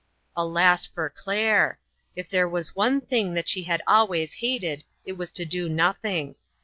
[0.35, 1.77] Alas for Claire!
[2.15, 6.33] If there was one thing that she had always hated, it was to do nothing.